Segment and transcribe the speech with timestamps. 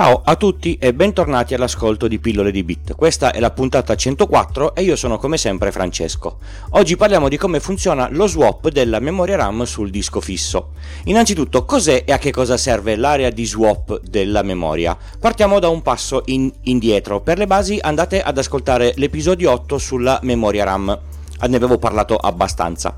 [0.00, 2.94] Ciao a tutti e bentornati all'ascolto di Pillole di Bit.
[2.94, 6.38] Questa è la puntata 104 e io sono come sempre Francesco.
[6.70, 10.70] Oggi parliamo di come funziona lo swap della memoria RAM sul disco fisso.
[11.04, 14.96] Innanzitutto, cos'è e a che cosa serve l'area di swap della memoria?
[15.18, 17.20] Partiamo da un passo in indietro.
[17.20, 20.98] Per le basi andate ad ascoltare l'episodio 8 sulla memoria RAM
[21.46, 22.96] ne avevo parlato abbastanza.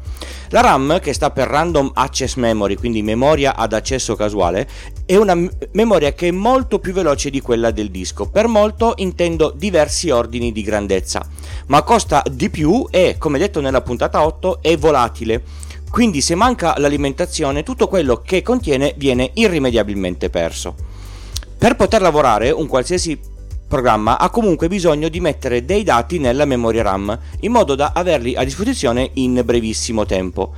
[0.49, 4.69] La RAM, che sta per Random Access Memory, quindi memoria ad accesso casuale,
[5.07, 5.37] è una
[5.73, 8.29] memoria che è molto più veloce di quella del disco.
[8.29, 11.27] Per molto intendo diversi ordini di grandezza,
[11.67, 15.43] ma costa di più e, come detto nella puntata 8, è volatile.
[15.91, 20.75] Quindi se manca l'alimentazione, tutto quello che contiene viene irrimediabilmente perso.
[21.59, 23.31] Per poter lavorare, un qualsiasi
[23.73, 28.35] programma ha comunque bisogno di mettere dei dati nella memoria RAM in modo da averli
[28.37, 30.53] a disposizione in brevissimo tempo.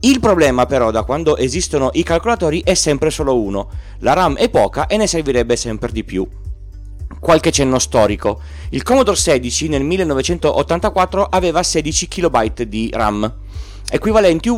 [0.00, 3.68] Il problema però da quando esistono i calcolatori è sempre solo uno,
[3.98, 6.26] la RAM è poca e ne servirebbe sempre di più.
[7.20, 8.40] Qualche cenno storico.
[8.70, 13.30] Il Commodore 16 nel 1984 aveva 16 KB di RAM,
[13.90, 14.48] equivalenti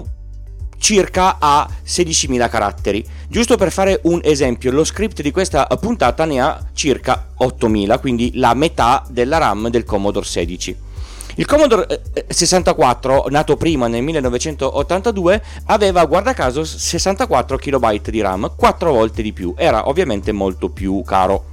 [0.81, 3.07] circa a 16.000 caratteri.
[3.29, 8.33] Giusto per fare un esempio, lo script di questa puntata ne ha circa 8.000, quindi
[8.35, 10.89] la metà della RAM del Commodore 16.
[11.37, 18.53] Il Commodore 64, eh, nato prima nel 1982, aveva guarda caso 64 KB di RAM,
[18.57, 21.45] 4 volte di più, era ovviamente molto più caro.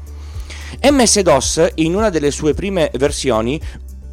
[0.81, 3.62] MS-DOS in una delle sue prime versioni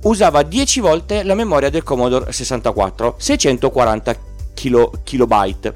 [0.03, 5.75] usava 10 volte la memoria del Commodore 64, 640 KB kilo, kilobyte.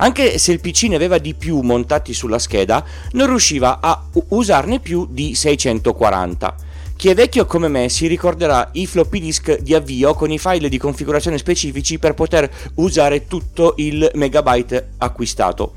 [0.00, 4.78] Anche se il PC ne aveva di più montati sulla scheda, non riusciva a usarne
[4.78, 6.54] più di 640.
[6.94, 10.68] Chi è vecchio come me si ricorderà i floppy disk di avvio con i file
[10.68, 15.74] di configurazione specifici per poter usare tutto il megabyte acquistato.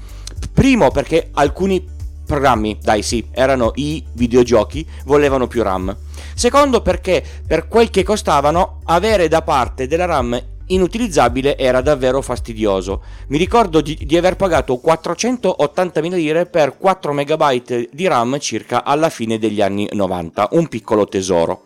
[0.52, 1.84] Primo perché alcuni
[2.26, 5.96] programmi, dai sì, erano i videogiochi, volevano più RAM.
[6.34, 13.04] Secondo perché per quel che costavano avere da parte della RAM inutilizzabile era davvero fastidioso.
[13.28, 19.10] Mi ricordo di, di aver pagato 480.000 lire per 4 MB di RAM circa alla
[19.10, 21.64] fine degli anni 90, un piccolo tesoro.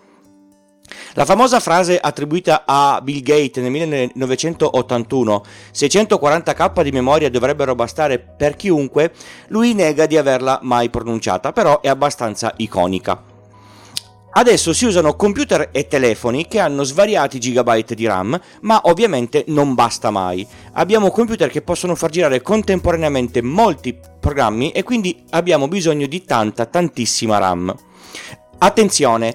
[1.14, 8.56] La famosa frase attribuita a Bill Gates nel 1981, 640k di memoria dovrebbero bastare per
[8.56, 9.12] chiunque,
[9.48, 13.35] lui nega di averla mai pronunciata, però è abbastanza iconica.
[14.38, 19.76] Adesso si usano computer e telefoni che hanno svariati gigabyte di RAM, ma ovviamente non
[19.76, 20.46] basta mai.
[20.74, 26.66] Abbiamo computer che possono far girare contemporaneamente molti programmi e quindi abbiamo bisogno di tanta,
[26.66, 27.74] tantissima RAM.
[28.58, 29.34] Attenzione!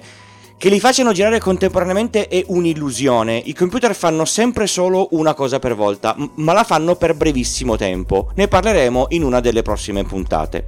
[0.55, 3.41] Che li facciano girare contemporaneamente è un'illusione.
[3.43, 8.29] I computer fanno sempre solo una cosa per volta, ma la fanno per brevissimo tempo.
[8.35, 10.63] Ne parleremo in una delle prossime puntate.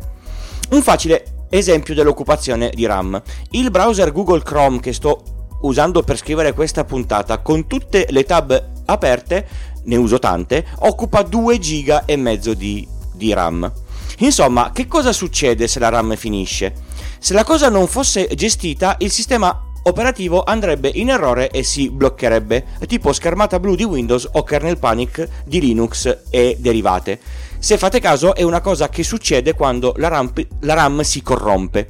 [0.71, 3.21] Un facile esempio dell'occupazione di RAM.
[3.51, 5.23] Il browser Google Chrome che sto
[5.61, 9.47] usando per scrivere questa puntata con tutte le tab aperte,
[9.83, 13.71] ne uso tante, occupa 2 giga e mezzo di, di RAM.
[14.19, 16.73] Insomma, che cosa succede se la RAM finisce?
[17.19, 22.65] Se la cosa non fosse gestita, il sistema operativo andrebbe in errore e si bloccherebbe,
[22.87, 27.19] tipo schermata blu di Windows o kernel panic di Linux e derivate.
[27.59, 31.89] Se fate caso è una cosa che succede quando la RAM, la RAM si corrompe.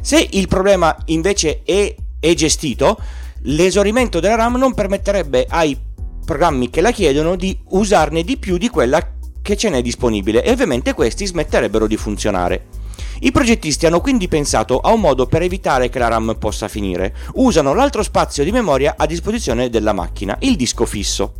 [0.00, 2.98] Se il problema invece è, è gestito,
[3.42, 5.76] l'esaurimento della RAM non permetterebbe ai
[6.24, 9.04] programmi che la chiedono di usarne di più di quella
[9.42, 12.79] che ce n'è disponibile e ovviamente questi smetterebbero di funzionare.
[13.22, 17.14] I progettisti hanno quindi pensato a un modo per evitare che la RAM possa finire.
[17.34, 21.34] Usano l'altro spazio di memoria a disposizione della macchina, il disco fisso.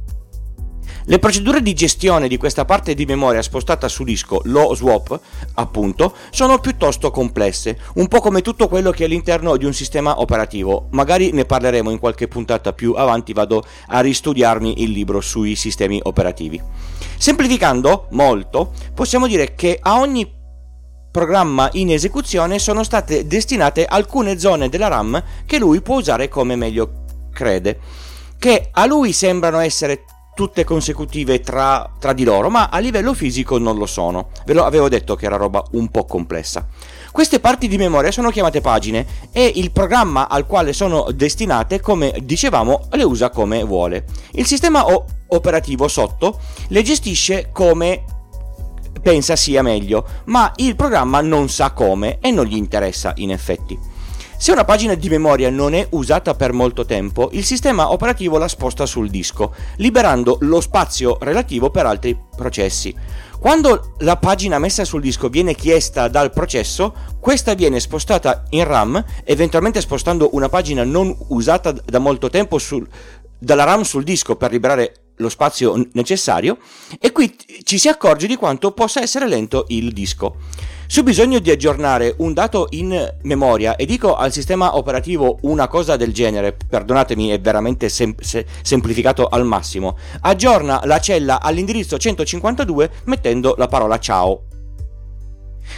[1.06, 5.18] Le procedure di gestione di questa parte di memoria spostata su disco, lo swap,
[5.54, 10.20] appunto, sono piuttosto complesse, un po' come tutto quello che è all'interno di un sistema
[10.20, 10.88] operativo.
[10.90, 15.98] Magari ne parleremo in qualche puntata più avanti, vado a ristudiarmi il libro sui sistemi
[16.02, 16.62] operativi.
[17.16, 20.38] Semplificando molto, possiamo dire che a ogni
[21.10, 26.56] programma in esecuzione sono state destinate alcune zone della RAM che lui può usare come
[26.56, 27.78] meglio crede,
[28.38, 30.04] che a lui sembrano essere
[30.34, 34.30] tutte consecutive tra, tra, di loro, ma a livello fisico non lo sono.
[34.46, 36.66] Ve lo avevo detto che era roba un po' complessa.
[37.10, 42.14] Queste parti di memoria sono chiamate pagine e il programma al quale sono destinate, come
[42.22, 44.06] dicevamo, le usa come vuole.
[44.32, 44.84] Il sistema
[45.26, 48.04] operativo sotto le gestisce come
[49.00, 53.78] pensa sia meglio, ma il programma non sa come e non gli interessa in effetti.
[54.40, 58.48] Se una pagina di memoria non è usata per molto tempo, il sistema operativo la
[58.48, 62.96] sposta sul disco, liberando lo spazio relativo per altri processi.
[63.38, 69.04] Quando la pagina messa sul disco viene chiesta dal processo, questa viene spostata in RAM,
[69.24, 72.88] eventualmente spostando una pagina non usata da molto tempo sul,
[73.38, 76.58] dalla RAM sul disco per liberare lo spazio necessario
[76.98, 80.36] e qui ci si accorge di quanto possa essere lento il disco.
[80.86, 85.68] Se ho bisogno di aggiornare un dato in memoria e dico al sistema operativo una
[85.68, 91.96] cosa del genere, perdonatemi è veramente sem- se- semplificato al massimo, aggiorna la cella all'indirizzo
[91.96, 94.46] 152 mettendo la parola ciao.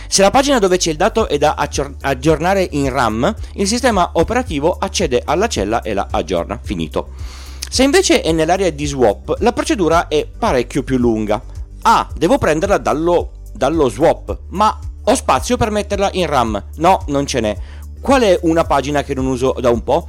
[0.08, 1.56] Se la pagina dove c'è il dato è da
[2.00, 6.58] aggiornare in RAM, il sistema operativo accede alla cella e la aggiorna.
[6.62, 7.10] Finito.
[7.72, 11.42] Se invece è nell'area di swap, la procedura è parecchio più lunga.
[11.80, 16.62] Ah, devo prenderla dallo, dallo swap, ma ho spazio per metterla in RAM?
[16.76, 17.56] No, non ce n'è.
[17.98, 20.06] Qual è una pagina che non uso da un po'?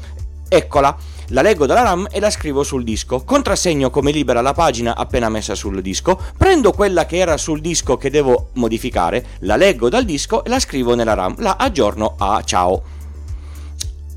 [0.50, 0.94] Eccola.
[1.28, 3.24] La leggo dalla RAM e la scrivo sul disco.
[3.24, 6.20] Contrassegno come libera la pagina appena messa sul disco.
[6.38, 10.60] Prendo quella che era sul disco che devo modificare, la leggo dal disco e la
[10.60, 11.36] scrivo nella RAM.
[11.38, 13.03] La aggiorno a ciao.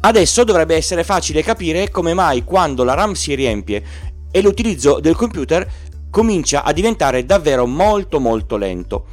[0.06, 3.82] Adesso dovrebbe essere facile capire come mai quando la RAM si riempie
[4.30, 5.68] e l'utilizzo del computer
[6.10, 9.06] comincia a diventare davvero molto molto lento.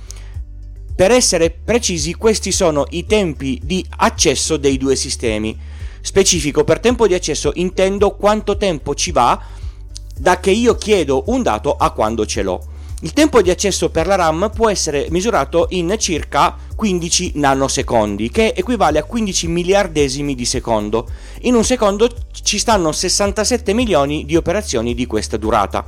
[0.96, 5.58] Per essere precisi, questi sono i tempi di accesso dei due sistemi.
[6.00, 9.42] Specifico per tempo di accesso intendo quanto tempo ci va
[10.16, 12.73] da che io chiedo un dato a quando ce l'ho.
[13.04, 18.54] Il tempo di accesso per la RAM può essere misurato in circa 15 nanosecondi, che
[18.56, 21.10] equivale a 15 miliardesimi di secondo.
[21.42, 25.86] In un secondo ci stanno 67 milioni di operazioni di questa durata.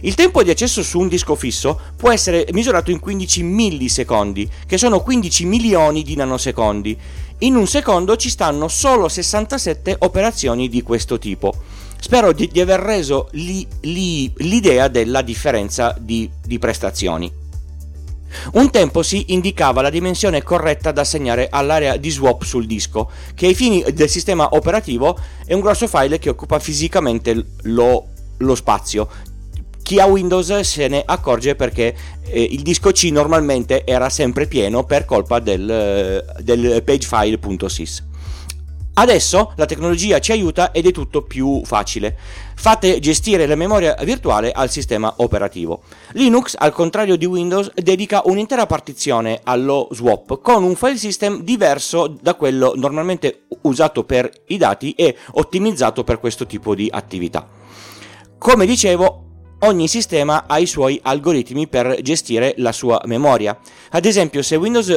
[0.00, 4.78] Il tempo di accesso su un disco fisso può essere misurato in 15 millisecondi, che
[4.78, 6.98] sono 15 milioni di nanosecondi.
[7.38, 11.54] In un secondo ci stanno solo 67 operazioni di questo tipo.
[12.00, 17.30] Spero di, di aver reso li, li, l'idea della differenza di, di prestazioni.
[18.52, 23.46] Un tempo si indicava la dimensione corretta da assegnare all'area di swap sul disco, che
[23.46, 28.06] ai fini del sistema operativo è un grosso file che occupa fisicamente lo,
[28.36, 29.08] lo spazio,
[29.88, 31.96] chi ha Windows se ne accorge perché
[32.26, 38.07] eh, il disco C normalmente era sempre pieno per colpa del, eh, del pagefile.sys.
[38.98, 42.16] Adesso la tecnologia ci aiuta ed è tutto più facile.
[42.56, 45.82] Fate gestire la memoria virtuale al sistema operativo.
[46.14, 52.08] Linux, al contrario di Windows, dedica un'intera partizione allo swap con un file system diverso
[52.08, 57.46] da quello normalmente usato per i dati e ottimizzato per questo tipo di attività.
[58.36, 59.26] Come dicevo,
[59.62, 63.58] Ogni sistema ha i suoi algoritmi per gestire la sua memoria.
[63.90, 64.96] Ad esempio, se Windows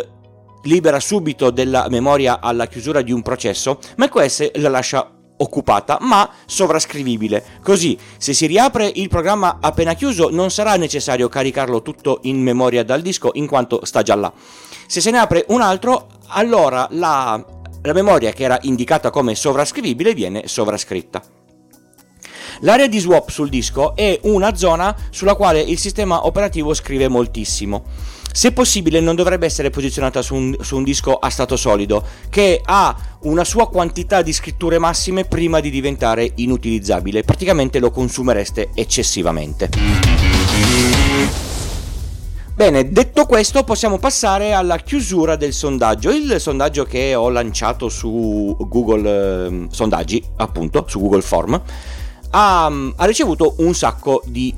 [0.63, 7.43] libera subito della memoria alla chiusura di un processo, macOS la lascia occupata ma sovrascrivibile.
[7.61, 12.83] Così, se si riapre il programma appena chiuso, non sarà necessario caricarlo tutto in memoria
[12.83, 14.31] dal disco in quanto sta già là.
[14.87, 17.43] Se se ne apre un altro, allora la,
[17.81, 21.21] la memoria che era indicata come sovrascrivibile viene sovrascritta.
[22.63, 27.85] L'area di swap sul disco è una zona sulla quale il sistema operativo scrive moltissimo.
[28.33, 32.61] Se possibile non dovrebbe essere posizionata su un, su un, disco a stato solido, che
[32.63, 39.69] ha una sua quantità di scritture massime prima di diventare inutilizzabile, praticamente lo consumereste eccessivamente.
[42.55, 48.55] Bene, detto questo possiamo passare alla chiusura del sondaggio, il sondaggio che ho lanciato su
[48.59, 51.61] Google eh, Sondaggi, appunto, su Google Form
[52.31, 54.53] ha, ha ricevuto un sacco di,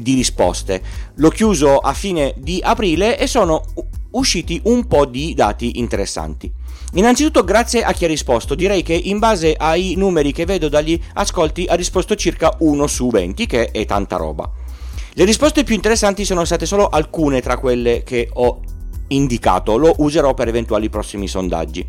[0.00, 0.82] di risposte.
[1.14, 3.62] L'ho chiuso a fine di aprile e sono
[4.12, 6.50] usciti un po' di dati interessanti.
[6.94, 10.98] Innanzitutto grazie a chi ha risposto, direi che in base ai numeri che vedo dagli
[11.14, 14.50] ascolti ha risposto circa 1 su 20, che è tanta roba.
[15.12, 18.60] Le risposte più interessanti sono state solo alcune tra quelle che ho
[19.08, 21.86] indicato, lo userò per eventuali prossimi sondaggi.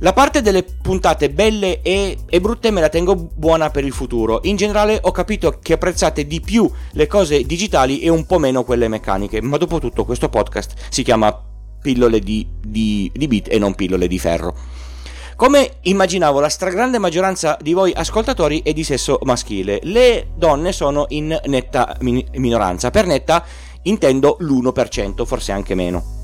[0.00, 4.40] La parte delle puntate belle e, e, brutte me la tengo buona per il futuro.
[4.42, 8.62] In generale ho capito che apprezzate di più le cose digitali e un po' meno
[8.62, 9.40] quelle meccaniche.
[9.40, 11.34] Ma dopo tutto questo podcast si chiama
[11.80, 14.54] pillole di, di, di bit e non pillole di ferro.
[15.34, 19.80] Come immaginavo, la stragrande maggioranza di voi ascoltatori è di sesso maschile.
[19.82, 22.90] Le donne sono in netta minoranza.
[22.90, 23.44] Per netta
[23.82, 26.15] intendo l'1%, forse anche meno.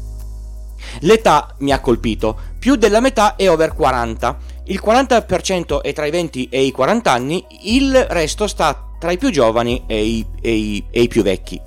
[1.01, 6.11] L'età mi ha colpito, più della metà è over 40, il 40% è tra i
[6.11, 10.53] 20 e i 40 anni, il resto sta tra i più giovani e i, e
[10.55, 11.61] i, e i più vecchi.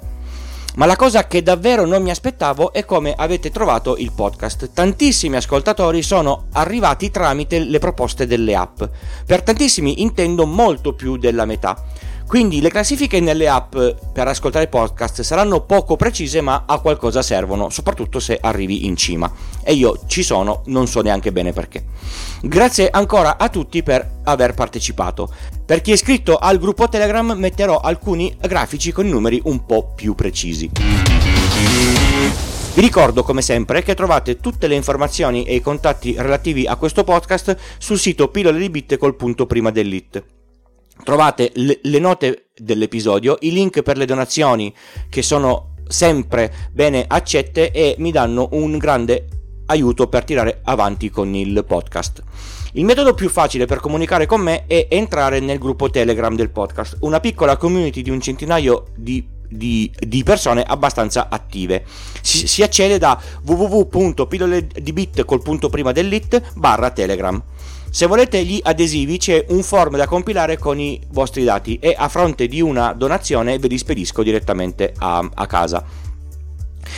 [0.75, 4.71] Ma la cosa che davvero non mi aspettavo è come avete trovato il podcast.
[4.73, 8.83] Tantissimi ascoltatori sono arrivati tramite le proposte delle app.
[9.25, 11.81] Per tantissimi intendo molto più della metà.
[12.27, 13.75] Quindi le classifiche nelle app
[14.11, 19.31] per ascoltare podcast saranno poco precise ma a qualcosa servono, soprattutto se arrivi in cima.
[19.63, 21.85] E io ci sono, non so neanche bene perché.
[22.41, 25.31] Grazie ancora a tutti per aver partecipato.
[25.65, 30.15] Per chi è iscritto al gruppo Telegram metterò alcuni grafici con numeri un po' più
[30.15, 30.71] precisi.
[32.73, 37.03] Vi ricordo come sempre che trovate tutte le informazioni e i contatti relativi a questo
[37.03, 40.34] podcast sul sito pillole col punto prima dell'it
[41.03, 44.73] trovate le, le note dell'episodio, i link per le donazioni
[45.09, 49.27] che sono sempre bene accette e mi danno un grande
[49.67, 52.23] aiuto per tirare avanti con il podcast.
[52.73, 56.97] Il metodo più facile per comunicare con me è entrare nel gruppo Telegram del podcast,
[57.01, 61.85] una piccola community di un centinaio di, di, di persone abbastanza attive.
[62.21, 67.41] Si, si accede da www.pilloledibit col punto prima dell'it barra Telegram.
[67.95, 72.09] Se volete gli adesivi c'è un form da compilare con i vostri dati e a
[72.09, 75.81] fronte di una donazione ve li spedisco direttamente a, a casa.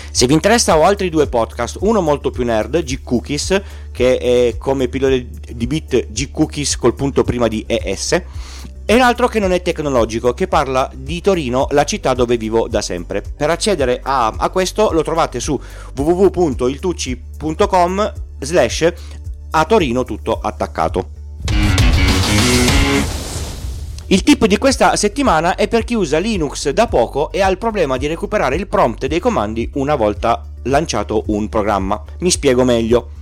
[0.10, 3.62] Se vi interessa ho altri due podcast, uno molto più nerd, G-Cookies,
[3.92, 8.24] che è come pillole di bit G-Cookies col punto prima di ES,
[8.84, 12.82] e l'altro che non è tecnologico, che parla di Torino, la città dove vivo da
[12.82, 13.22] sempre.
[13.22, 15.62] Per accedere a, a questo lo trovate su
[15.96, 18.94] www.iltucci.com slash
[19.52, 21.10] a Torino tutto attaccato.
[24.10, 27.58] Il tip di questa settimana è per chi usa Linux da poco e ha il
[27.58, 32.02] problema di recuperare il prompt dei comandi una volta lanciato un programma.
[32.20, 33.17] Mi spiego meglio.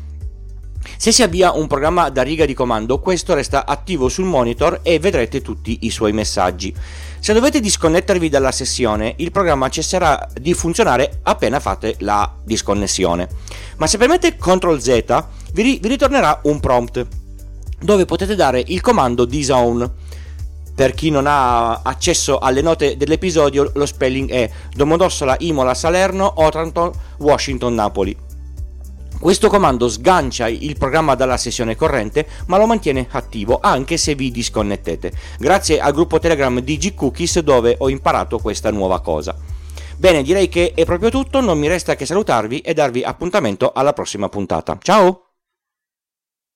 [0.97, 4.99] Se si avvia un programma da riga di comando, questo resta attivo sul monitor e
[4.99, 6.73] vedrete tutti i suoi messaggi.
[7.19, 13.27] Se dovete disconnettervi dalla sessione, il programma cesserà di funzionare appena fate la disconnessione.
[13.77, 15.23] Ma se premete CTRL Z,
[15.53, 17.07] vi, ri- vi ritornerà un prompt
[17.81, 19.91] dove potete dare il comando disown.
[20.75, 26.93] Per chi non ha accesso alle note dell'episodio, lo spelling è Domodossola, Imola, Salerno, Otranto,
[27.17, 28.15] Washington, Napoli.
[29.19, 34.29] Questo comando sgancia il programma dalla sessione corrente, ma lo mantiene attivo anche se vi
[34.29, 39.35] disconnettete, grazie al gruppo Telegram di G-Cookies dove ho imparato questa nuova cosa.
[39.97, 43.93] Bene, direi che è proprio tutto, non mi resta che salutarvi e darvi appuntamento alla
[43.93, 44.77] prossima puntata.
[44.81, 45.24] Ciao!